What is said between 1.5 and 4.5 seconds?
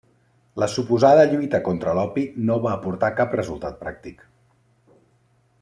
contra l'opi no va aportar cap resultat pràctic.